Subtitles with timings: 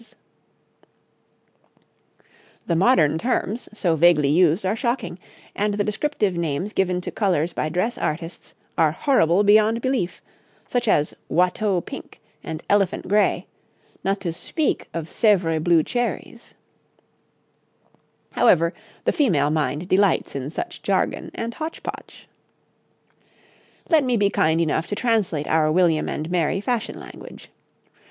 [0.01, 0.17] [Illustration:
[0.57, 2.25] {Two
[2.65, 4.75] women of the time of William and Mary}] The modern terms so vaguely used are
[4.75, 5.19] shocking,
[5.55, 10.23] and the descriptive names given to colours by dress artists are horrible beyond belief
[10.65, 13.45] such as Watteau pink and elephant grey,
[14.03, 16.55] not to speak of Sèvres blue cherries.
[18.31, 18.73] However,
[19.05, 22.27] the female mind delights in such jargon and hotch potch.
[23.87, 27.51] Let me be kind enough to translate our William and Mary fashion language.